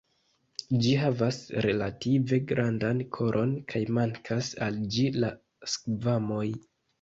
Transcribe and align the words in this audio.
Ĝi 0.85 0.93
havas 1.01 1.37
relative 1.65 2.39
grandan 2.51 3.03
koron 3.17 3.53
kaj 3.75 3.83
mankas 3.99 4.51
al 4.69 4.81
ĝi 4.97 5.07
la 5.21 5.31
skvamoj. 5.77 6.49